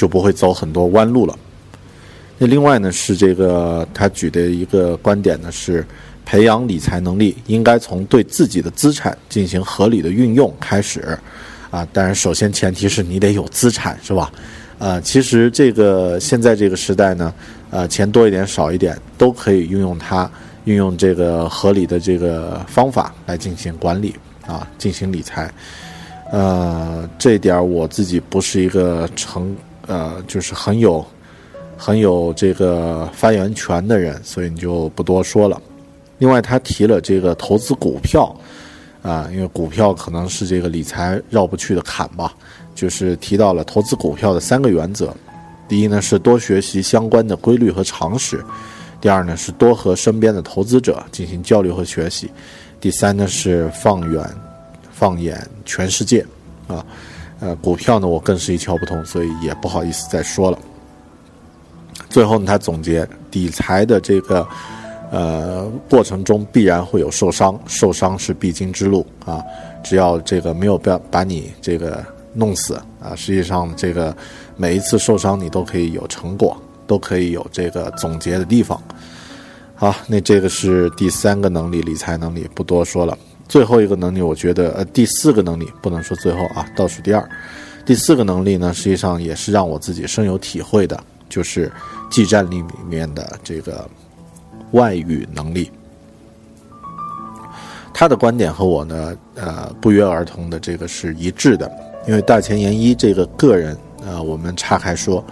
[0.00, 1.38] 就不会走很多弯路了。
[2.38, 5.84] 那另外呢，是这个他举的一个观点呢，是
[6.24, 11.18] 培养理财能力应该从对自己的资产进行合理的运用开始。
[11.70, 14.32] 啊，当然，首先前提是你得有资产，是吧？
[14.78, 17.34] 呃，其实这个现在这个时代呢，
[17.68, 20.28] 呃，钱多一点少一点都可以运用它，
[20.64, 25.52] 运用这个合理的这个方法来进行管理啊，进行理财。
[26.32, 29.54] 呃，这点我自己不是一个成
[29.90, 31.04] 呃，就是很有
[31.76, 35.60] 很有这个发言权的人，所以你就不多说了。
[36.18, 38.32] 另外，他提了这个投资股票。
[39.02, 42.34] 啊，因为股票可能是这个理财绕不去的坎吧，
[42.74, 45.10] 就是提到了投资股票的三个原则：
[45.66, 48.36] 第一呢是多学习相关的规律和常识；
[49.00, 52.28] 第二呢是多和身边的投资者进行交流和学习；
[52.78, 54.22] 第三呢是放远
[54.92, 56.22] 放眼全世界。
[56.68, 56.84] 啊，
[57.40, 60.58] 呃，股票呢我更是一窍不通，所以也不好意思再说了。
[62.08, 64.46] 最后呢，他总结理财的这个。
[65.12, 69.42] 呃，过程中必然会有受伤，受伤是必经之路啊。
[69.82, 72.00] 只要这个没有把把你这个
[72.32, 74.16] 弄死啊，实际上这个
[74.56, 78.80] 每一次受伤你都可以有成果，都可以有这个总结的地方。
[79.74, 83.18] 好，那这个是第三个能力，理财能力不多说了。
[83.50, 87.28] 最后一个能力，我觉得呃，第四个能力不能说最后啊，倒数第二，
[87.84, 91.70] 第四个能力呢，实际上也是让我自己深有体会的，就是
[92.08, 93.86] 技战力里面的这个。
[94.72, 95.68] 外语能力，
[97.92, 101.68] 他的观点和我呢，呃，不约而同的这个是一致的。
[102.06, 105.24] 因为大前研一这个个人，呃，我们岔开说，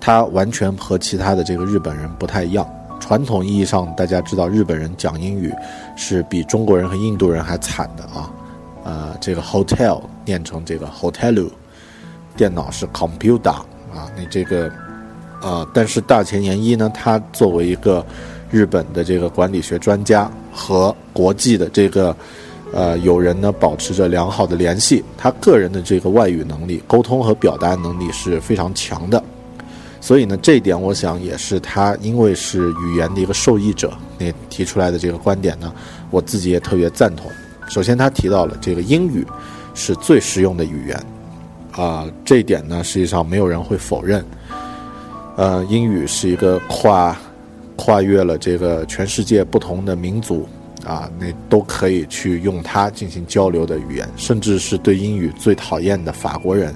[0.00, 2.64] 他完全和其他的这个日本人不太一样。
[3.00, 5.52] 传统意义上，大家知道日本人讲英语
[5.96, 8.30] 是比中国人和印度人还惨的啊。
[8.84, 11.48] 呃，这个 hotel 念成这个 hotelu，
[12.36, 14.10] 电脑是 computer 啊。
[14.16, 14.70] 那这个，
[15.40, 18.04] 呃，但是大前研一呢，他作为一个。
[18.50, 22.16] 日本的这个管理学专家和国际的这个
[22.72, 25.02] 呃友人呢，保持着良好的联系。
[25.18, 29.20] 他个人的这个外语能力、沟通和表达能力是非常强的，
[30.04, 35.72] 所以呢，这一点我想也是他因为是语言的一个受益者，那提出来的这个观点呢，
[36.10, 37.32] 我自己也特别赞同。
[37.70, 39.26] 首先，他提到了这个英语
[39.72, 41.06] 是最实用的语言，
[41.72, 44.22] 啊，这一点呢，实际上没有人会否认。
[45.36, 47.16] 呃，英语是一个跨。
[47.76, 50.48] 跨越了这个全世界不同的民族
[50.86, 56.72] 啊，那都可以去用它进行交流的语言，甚至是对英语最讨厌的法国人，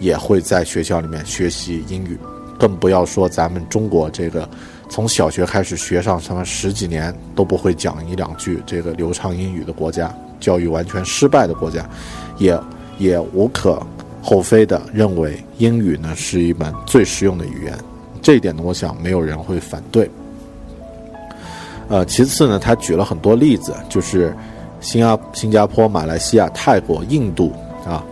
[0.00, 2.18] 也会在学校里面学习英语。
[2.62, 4.48] 更不要说咱们中国这个
[4.88, 11.84] 从小学开始学上什么十几年都不会讲一两句这个流畅英语的国家，教育完全失败的国家，
[12.38, 12.56] 也
[12.98, 13.84] 也无可
[14.22, 17.76] 厚非的认为英语呢是一门最实用的语言。
[18.22, 20.08] 这一点呢，我想没有人会反对。
[21.88, 24.32] 呃，其次呢，他举了很多例子，就是
[24.80, 27.52] 新加新加坡、马来西亚、泰国、印度
[27.84, 28.04] 啊，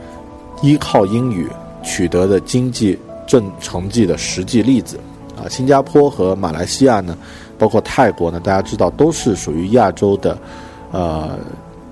[0.61, 1.49] 依靠英语
[1.85, 2.99] 取得的经济
[3.31, 4.99] 正成绩的实际例子
[5.37, 5.47] 啊。
[5.49, 7.16] 新加坡和马来西亚呢，
[7.57, 10.37] 包括泰国呢，大家知道都是属于亚洲的，
[10.91, 11.39] 呃，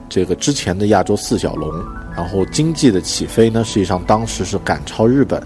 [0.09, 1.72] 这个之前的亚洲四小龙。
[2.16, 5.41] 然后经济的起飞呢，实际上当时是赶超日本，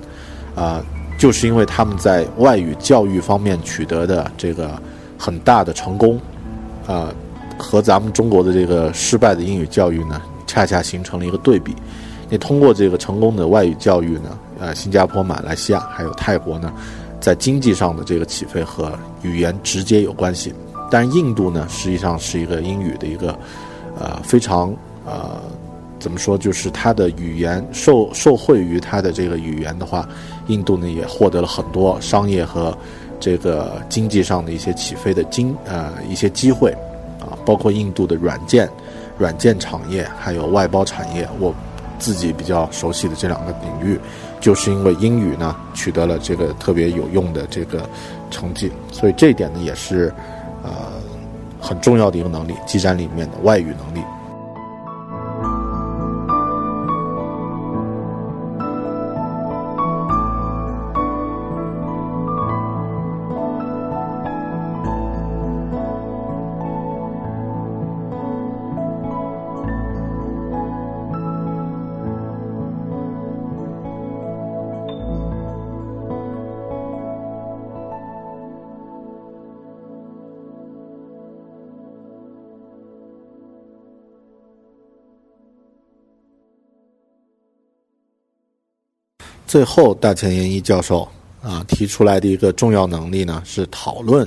[0.55, 0.83] 啊，
[1.19, 4.81] 就是因为他们在外语教育方面取得的这个
[5.19, 6.19] 很大的成功。
[6.87, 7.13] 啊，
[7.59, 11.77] 和咱们中国的这个失败的英语教育呢，恰恰形成了一个对比。
[12.33, 16.73] 你通过这个成功的外语教育呢，呃，新加坡、马来西亚还有泰国呢，
[17.21, 20.51] 在经济上的这个起飞和语言直接有关系。
[20.91, 23.39] 但印度呢，实际上是一个英语的一个，
[24.01, 24.75] 呃，非常
[25.05, 25.39] 呃，
[25.99, 30.09] 怎么说，就是它的语言受受惠于它的这个语言的话，
[30.47, 32.75] 印度呢也获得了很多商业和。
[33.21, 36.73] 这个经济上的一些起飞的经呃一些机会
[37.21, 38.69] 啊，包括印度的软件
[39.17, 41.55] 软件产业还有外包产业，我
[42.03, 43.97] 自己比较熟悉的这两个领域，
[44.41, 47.89] 就是因为英语呢取得了这个特别有用的这个
[48.29, 50.13] 成绩，所以这一点呢也是
[50.65, 50.71] 呃
[51.61, 54.05] 很重要的一个能力，基站里面的外语能力。
[89.53, 91.07] 最后，大前研一教授
[91.43, 94.27] 啊提出来的一个重要能力呢，是讨论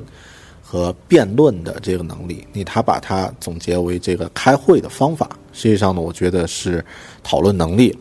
[0.61, 2.45] 和辩论的这个能力。
[2.53, 5.27] 你他把它总结为这个开会的方法。
[5.51, 6.85] 实际上呢，我觉得是
[7.23, 7.97] 讨论能力。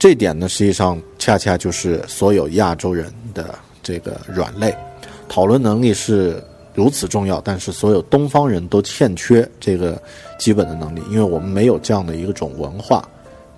[0.00, 4.76] 这点呢，实际上恰恰就是所有亚洲人的这个软肋。
[5.28, 6.42] 讨论能力是
[6.74, 9.96] 如此重要，但是所有东方人都欠缺这个
[10.40, 13.08] 基本的能力，因为我们没有这样的一个种文化。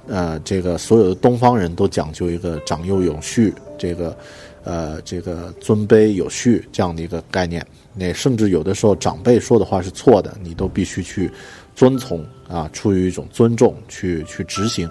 [0.07, 4.17] 呃，这个所有的东方人都讲究一个长幼有序，这个，
[4.63, 7.67] 呃，这个尊卑有序这样的一个概念。
[7.95, 11.31] 那甚至有的时候长辈说的话是错的，你都必须去
[11.75, 14.89] 遵从啊，出于一种尊重去去执行。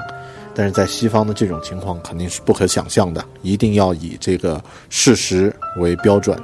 [0.56, 6.40] 但是在西方的这种情况肯定是不可想象的，一定要以这个事实为标准。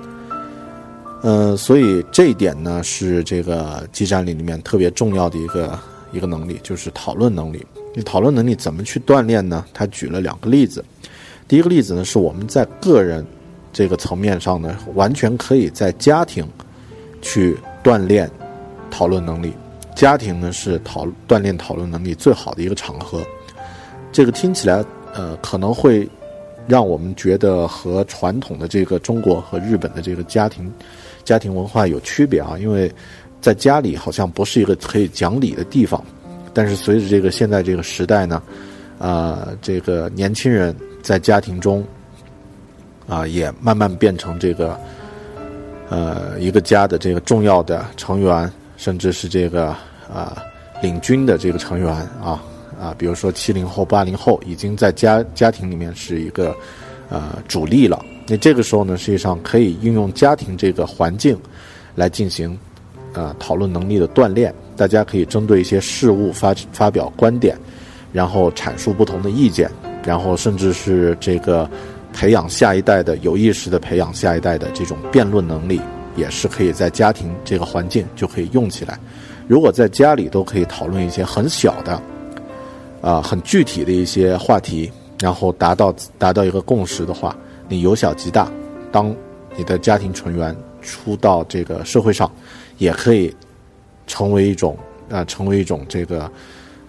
[1.21, 5.79] 嗯，所以这一点呢是这个激战里里面特别重要的一个
[6.11, 7.65] 一个能力，就是讨论能力。
[7.93, 9.65] 你讨论能力怎么去锻炼呢？
[9.73, 10.83] 他举了两个例子。
[11.47, 13.25] 第一个例子呢，是我们在个人
[13.73, 16.47] 这个层面上呢，完全可以在家庭
[17.21, 18.29] 去锻炼
[18.91, 19.53] 讨论能力。
[19.95, 23.21] 家庭呢是讨锻炼讨论能力最好的一个场合。
[24.11, 26.07] 这个听起来呃可能会
[26.67, 30.71] 让我们觉得和传统的这个中国和日本的这个家庭
[31.25, 32.91] 家庭文化有区别啊，因为
[33.41, 36.03] 在家里好像不是一个可以讲理的地方。
[36.59, 38.43] 但是随着这个现在这个时代呢，
[38.99, 41.81] 啊，这个年轻人在家庭中，
[43.07, 44.77] 啊，也慢慢变成这个，
[45.87, 49.67] 呃，一个家的这个重要的成员，甚至是这个
[50.13, 50.43] 啊
[50.81, 51.89] 领军的这个成员
[52.21, 52.43] 啊
[52.77, 56.53] 啊，比如说七零后、八零后，已经在家家庭里面是一个
[57.07, 58.03] 呃主力了。
[58.27, 61.39] 那这个时候呢，实际上可以运用家庭这个环境
[61.95, 62.59] 来进行
[63.13, 64.53] 呃讨论能力的锻炼。
[64.79, 67.57] 大家可以针对一些事物发发表观点，
[68.13, 69.69] 然后阐述不同的意见，
[70.05, 71.69] 然后甚至是这个
[72.13, 75.81] 培养下一代的有意识的培养下一代的这种辩论能力，
[76.15, 78.97] 也是可以在家庭这个环境就可以用起来。
[79.49, 82.01] 如果在家里都可以讨论一些很小的，
[83.01, 87.35] 啊，很具体的一些话题，然后达到达到一个共识的话，
[87.67, 88.49] 你由小及大，
[88.93, 89.13] 当
[89.57, 92.31] 你的家庭成员出到这个社会上，
[92.77, 93.35] 也可以。
[94.09, 94.75] 成为一种
[95.09, 96.29] 啊，成为一种这个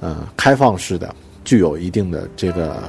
[0.01, 1.15] 呃开放式的、
[1.45, 2.83] 具有一定的这个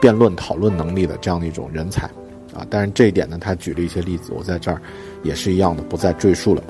[0.00, 2.06] 辩论讨论能力的这样的一种人才
[2.54, 2.64] 啊。
[2.70, 4.80] 但是这一点呢，他举了一些例子，我在这儿
[5.24, 6.62] 也是一样的，不再赘述了。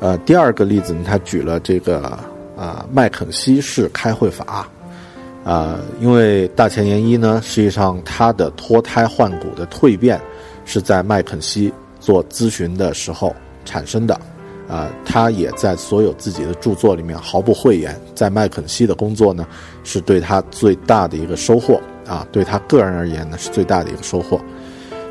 [0.00, 2.18] 呃，第二个例子呢，他举了这个
[2.56, 4.68] 啊麦肯锡式开会法
[5.44, 10.20] 啊，因为大前研一呢，实际上他的脱胎换骨的蜕变
[10.64, 14.18] 是在麦肯锡做咨询的时候产生的。
[14.70, 19.44] 啊，他也在所有自己的著作里面毫不讳言，在麦肯锡的工作呢，
[19.82, 24.40] 是对他最大的一个收获啊，对他个人而言呢是最大的一个收获。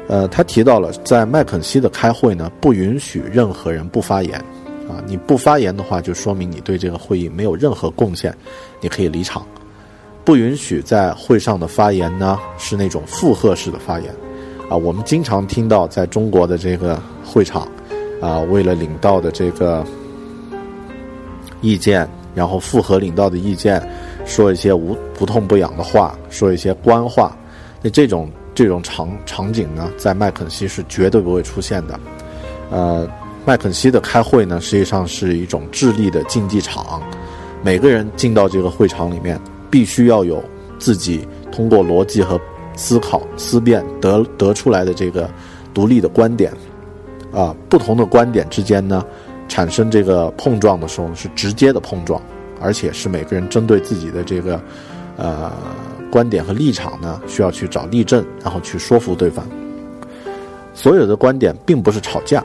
[0.08, 4.40] 呃，他提到了在麦肯锡的开会呢，不允许任何人不发言，
[4.88, 8.34] 啊，你不发言的话，就说明你对这个会议没有任何贡献，
[8.80, 9.46] 你可以离场。
[10.24, 14.16] 不允许在会上的发言呢，是那种附和式的发言，
[14.70, 17.68] 啊，我们经常听到在中国的这个会场。
[18.22, 19.86] 啊，为了领导的这个
[21.62, 23.82] 意见，然后附和领导的意见，
[24.26, 27.36] 说一些无不痛不痒的话，说一些官话，
[27.82, 32.00] 那这种这种场场景呢，在麦肯锡是绝对不会出现的。
[32.72, 33.08] 呃，
[33.46, 37.02] 麦肯锡的开会呢，实际上是一种智力的竞技场，
[37.64, 39.40] 每个人进到这个会场里面，
[39.72, 40.44] 必须要有
[40.78, 42.40] 自己通过逻辑和
[42.76, 45.30] 思考思辨得得出来的这个
[45.74, 46.54] 独立的观点。
[47.34, 49.04] 啊，不同的观点之间呢，
[49.48, 52.22] 产生这个碰撞的时候是直接的碰撞，
[52.62, 54.60] 而且是每个人针对自己的这个
[55.18, 55.52] 呃
[56.12, 59.46] 观点和立场呢，需要去找例证，然后去说服对方。
[60.74, 62.44] 所有的观点并不是吵架，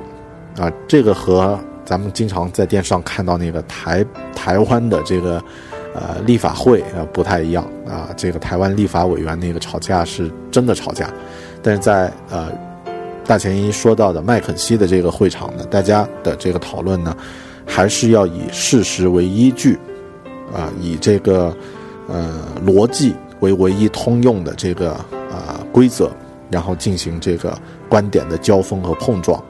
[0.59, 4.05] 啊，这个和咱们经常在电视上看到那个台
[4.35, 5.43] 台湾的这个
[5.95, 11.09] 呃立法会啊不太一样啊，这个台湾立法委员那个吵架是真的吵架，
[11.63, 12.49] 但是在呃
[13.27, 17.17] 大前一说到的麦肯锡的这个会场呢，大家的这个讨论呢，
[17.67, 19.79] 还是要以事实为依据，
[20.53, 21.57] 啊，以这个
[22.09, 26.11] 呃逻辑为唯一通用的这个啊规则。
[26.51, 27.57] 然后进行这个
[27.89, 29.43] 观点的交锋和碰撞。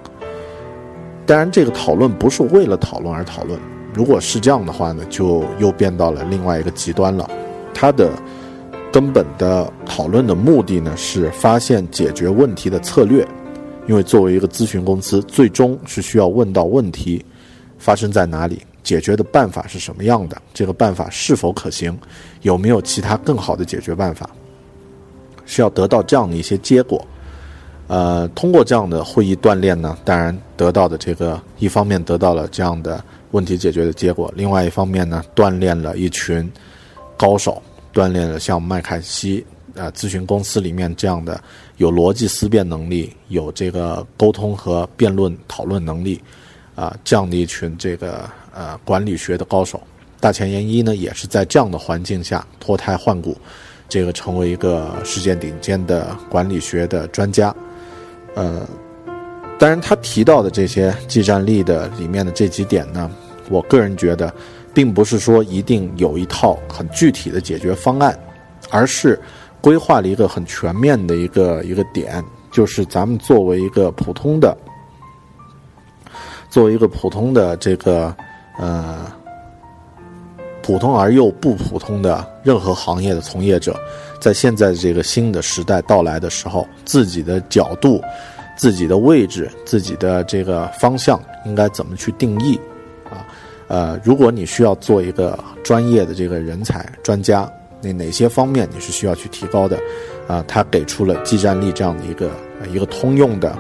[1.27, 3.59] 当然，这个讨论不是为了讨论而讨论。
[3.93, 7.29] 如果是这样的话呢，就又变到了另外一个极端了。
[7.75, 8.11] 它的
[8.91, 13.27] 根本的讨论的目的呢，是发现解决问题的策略。
[13.87, 17.25] 因为作为一个咨询公司，最终是需要问到问题
[17.79, 21.97] 发生在哪里，解决的办法是什么样的，这个办法是否可行，
[22.43, 24.29] 有没有其他更好的解决办法。
[25.47, 27.07] 是要得到这样的一些结果，
[27.87, 36.51] 呃，通过这样的会议锻炼呢，当然得到的这个一方面得到了这样的问题解决的结果，另外一方面呢，锻炼了一群
[37.19, 37.63] 高手，
[37.93, 39.45] 锻炼了像麦凯锡
[39.77, 41.43] 啊咨询公司里面这样的
[41.77, 46.21] 有逻辑思辨能力、有这个沟通和辩论讨论能力
[46.75, 49.83] 啊这样的一群这个呃管理学的高手。
[50.21, 53.37] 大前研一呢，也是在这样的环境下脱胎换骨。
[53.87, 57.55] 这个成为一个世界顶尖的管理学的专家，
[58.35, 58.67] 呃，
[59.59, 63.09] 当然他提到的这些技战力的里面的这几点呢，
[63.51, 64.35] 我个人觉得，
[64.73, 68.19] 并不是说一定有一套很具体的解决方案，
[68.71, 69.21] 而是
[69.65, 74.55] 规划了一个很全面的一个一个点，就是咱们作为一个普通的，
[76.51, 78.15] 作为一个普通的这个
[78.59, 79.11] 呃。
[80.63, 83.79] 普通而又不普通的任何行业的从业者，
[84.19, 88.01] 在现在这个新的时代到来的时候，自己的角度、
[88.57, 92.59] 自己的位置、自己的这个方向应该怎么去定义？
[93.11, 93.29] 啊，
[93.69, 97.47] 呃，如果你需要做一个专业的这个人才专家，
[97.85, 99.79] 那哪些方面你是需要去提高的？
[100.27, 102.31] 啊，他给出了技战力这样的一个
[102.73, 103.55] 一个通用的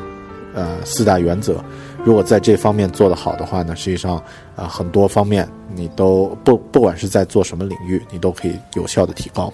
[0.54, 1.62] 呃四大原则。
[2.02, 4.16] 如果在这方面做得好的话呢，实际上，
[4.56, 9.52] 啊，很多方面你都不不管是在做什么领域，你都可以有效的提高。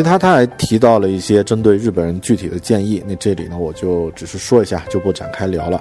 [0.00, 5.78] 其他他还提到了一些针对日本人具体的建议，那这里呢我就只是说一下，就不展开聊了。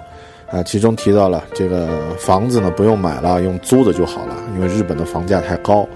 [0.52, 5.88] 啊，其中提到了这个房子呢不用买了，用租的就好了，因为日本的房价太高。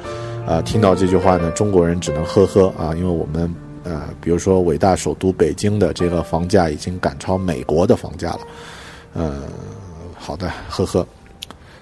[0.47, 3.53] 啊，听到这句话呢，中国人只能呵呵啊，因为我们
[3.83, 8.39] 呃，比如说伟大首都北京的这个房价已经赶超美国的房价了。
[9.15, 9.41] 呃，
[10.17, 11.05] 好的，呵呵。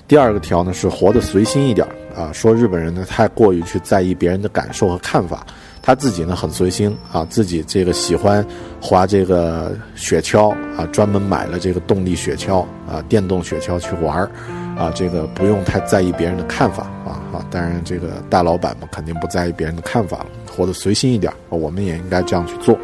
[0.07, 5.45] 第二个条呢是活得随心一点啊，说日本人呢太过于去在意别人的感受和看法。
[5.83, 8.45] 他自己呢很随心啊，自己这个喜欢
[8.79, 14.29] 滑这个雪橇啊，专门买了这个动力雪橇啊，电动雪橇去玩儿
[14.77, 22.77] 啊，这个不用太在意别人的看法啊啊，当然这个大老板们肯定不在意别人的看法了，活得随心一点，我们也应该这样去做。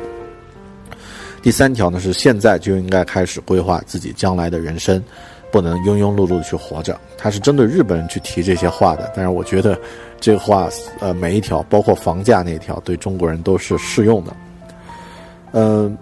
[1.40, 5.02] 第三条呢是现在就应该开始规划自己将来的人生。
[5.58, 9.12] 不能庸庸碌碌的去活着，他是针对日本人去提这些话的。
[9.16, 9.76] 但是我觉得，
[10.20, 14.36] 这话，呃，每一条，包括房价那条，对中国人都是适用的。
[15.54, 15.98] 嗯，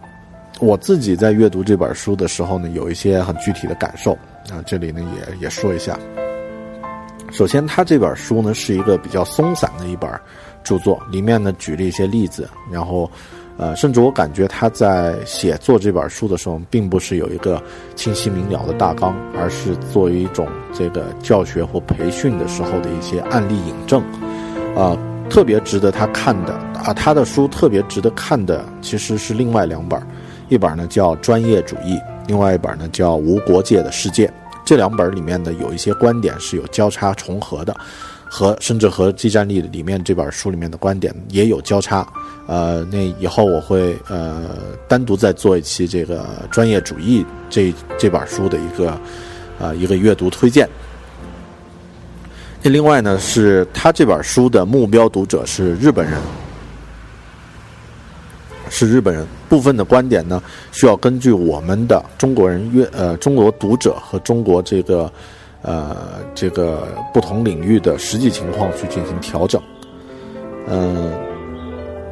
[0.59, 4.11] 我自己在阅读这本书的时候呢，有一些很具体的感受
[4.51, 5.97] 啊，这里呢也也说一下。
[7.31, 10.11] 首先，他这本书呢是一个比较松散的一本
[10.65, 13.09] 著作，里面呢举了一些例子，然后。
[13.57, 17.61] 呃，甚至我感觉他在写作这本书的时候，并不是有一个
[17.95, 24.03] 清晰明了的大纲，而是作为一种这个教学或培训的时候的一些案例引证。
[24.75, 24.97] 啊，
[25.29, 26.53] 特别值得他看的
[26.83, 30.01] 啊，他的书特别值得看的其实是另外两本，
[30.49, 31.95] 一本呢叫《专业主义》，
[32.27, 34.27] 另外一本呢叫《无国界的世界》。
[34.65, 37.73] 这两本里面的有一些观点是有交叉重合的。
[38.35, 42.05] 和甚至和《激战力》里面这本书里面的观点也有交叉，
[42.47, 44.57] 呃，那以后我会呃
[44.89, 48.99] 单独再做一期这个专业主义这这本书的一个
[49.57, 50.67] 呃一个阅读推荐。
[52.61, 56.19] 那另外呢，是他这本书的目标读者是日本人，
[58.69, 59.25] 是日本人。
[59.47, 65.09] 部分的观点呢，需要根据我们的中国人阅呃中国读者和中国这个
[65.65, 65.97] 呃
[66.33, 69.61] 这个不同领域的实际情况去进行调整。
[70.67, 71.11] 嗯，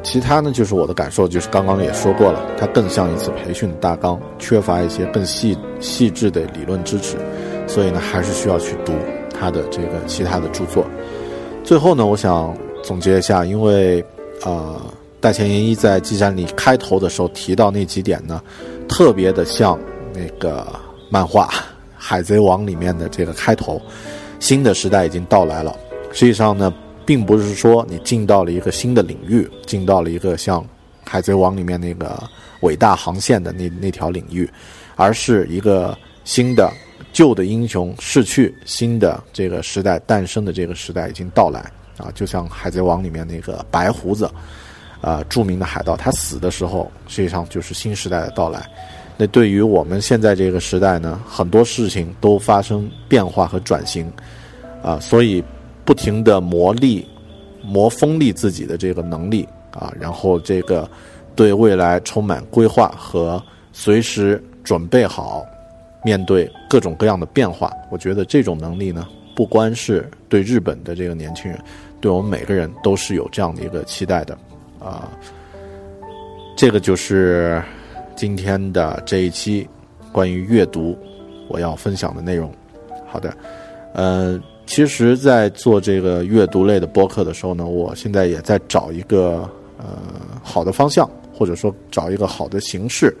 [0.02, 7.16] 其他呢，就是我的感受，就是刚刚也说过了，它更像一次培训大纲，缺乏一些更细细致的理论支持，
[7.66, 8.92] 所以呢，还是需要去读。
[9.36, 10.86] 他的这个其他的著作，
[11.64, 14.02] 最后呢，我想总结一下，因为
[14.44, 14.80] 呃，
[15.20, 18.40] 大前研一在《记战里开头的时候提到那几点呢，
[18.88, 19.76] 特别的像
[20.14, 20.64] 那个
[21.10, 21.46] 漫画
[22.06, 23.80] 《海贼王》里面的这个开头，
[24.38, 25.74] 新的时代已经到来了。
[26.12, 26.70] 实际上呢，
[27.06, 30.60] 并不是说你进到了一个新的领域，进到了一个像
[31.02, 32.22] 《海贼王》里面那个
[32.60, 34.46] 伟大航线的那那条领域，
[34.96, 36.70] 而是一个新的。
[37.12, 41.60] 旧的英雄逝去，新的这个时代诞生的这个时代已经到来
[41.96, 42.10] 啊！
[42.12, 44.28] 就像《海贼王》里面那个白胡子，
[45.00, 48.68] 啊，著名的海盗，他死的时候，实际上就是新时代的到来。
[49.16, 54.10] 那对于我们现在这个时代呢，很多事情都发生变化和转型
[54.82, 55.42] 啊，所以
[55.84, 57.04] 不停的磨砺、
[57.62, 60.88] 磨锋利自己的这个能力啊，然后这个
[61.36, 63.42] 对未来充满规划和
[63.72, 65.44] 随时准备好。
[66.06, 71.58] 面对各种各样的变化，我觉得这种能力呢，不光是对日本的这个年轻人，
[71.98, 74.36] 对我们每个人都是有这样的一个期待的，
[74.78, 75.08] 啊，
[76.54, 77.62] 这个就是
[78.24, 79.68] 今天的这一期
[80.10, 80.96] 关于阅读
[81.46, 82.50] 我要分享的内容。
[83.06, 83.36] 好的，
[83.92, 89.46] 呃，其实，在做这个阅读类的播客的时候呢，我现在也在找一个
[89.76, 89.98] 呃
[90.42, 93.14] 好的方向，或者说找一个好的形式。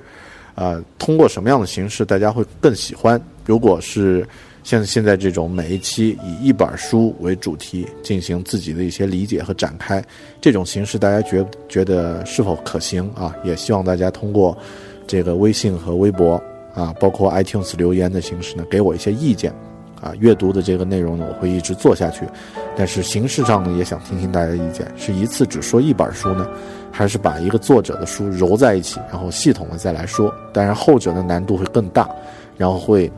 [0.54, 3.20] 呃，通过什么样的形式大家会更喜欢？
[3.44, 4.26] 如果是
[4.62, 10.02] 像现在这种每一期以一本书为主题进行自己的一些理解和展开，
[10.40, 13.36] 这种形式大家觉觉得是否可行啊？
[13.44, 14.56] 也希望大家通过
[15.06, 16.42] 这个微信和微博
[16.74, 19.52] 啊，包括 iTunes 留言的形式呢，给我一些意见。
[20.02, 22.26] 啊，阅读的这个内容呢，我会一直做下去，
[22.76, 26.46] 但是形式上呢，也想听听大家的意见，是一次只说一本书呢？
[26.92, 30.30] 还是把一个作者的书揉在一起，然后系统的再来说。
[30.52, 32.06] 当然，后者的难度会更大，
[32.58, 33.10] 然后会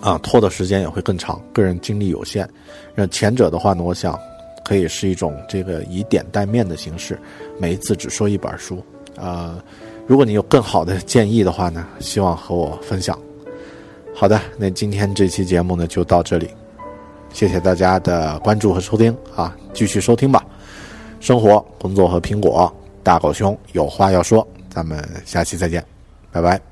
[0.00, 2.48] 啊拖的时间也会更长，个人精力有限。
[2.94, 4.18] 那前者的话呢，我想
[4.64, 7.18] 可以是一种这个以点带面的形式，
[7.58, 8.82] 每一次只说一本书。
[9.14, 9.62] 啊，
[10.12, 13.18] 如果你有更好的建议的话呢，希望和我分享。
[14.14, 16.50] 好的，那今天这期节目呢就到这里，
[17.32, 20.44] 谢谢大家的关注和收听啊，继续收听吧。
[21.18, 22.70] 生活、工作和苹果，
[23.02, 25.82] 大狗熊有话要说，咱们下期再见，
[26.30, 26.71] 拜拜。